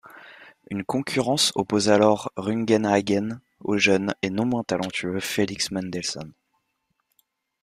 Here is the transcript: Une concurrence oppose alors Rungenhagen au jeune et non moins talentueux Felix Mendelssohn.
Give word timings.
Une 0.71 0.83
concurrence 0.83 1.51
oppose 1.53 1.89
alors 1.89 2.31
Rungenhagen 2.35 3.39
au 3.59 3.77
jeune 3.77 4.15
et 4.23 4.31
non 4.31 4.45
moins 4.47 4.63
talentueux 4.63 5.19
Felix 5.19 5.69
Mendelssohn. 5.69 6.33